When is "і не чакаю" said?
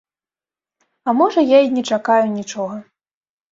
1.67-2.25